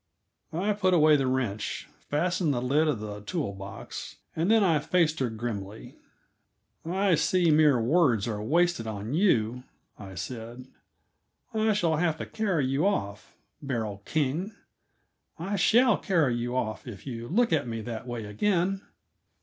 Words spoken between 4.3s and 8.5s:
and then I faced her grimly. "I see mere words are